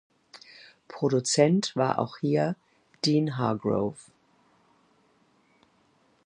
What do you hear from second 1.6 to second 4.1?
war auch hier Dean Hargrove.